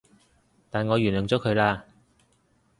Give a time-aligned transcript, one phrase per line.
[0.71, 1.83] 但我原諒咗佢喇